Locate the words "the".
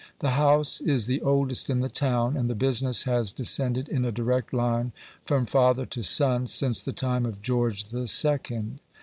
0.17-0.31, 1.05-1.21, 1.81-1.87, 2.49-2.55, 6.81-6.91, 7.89-8.07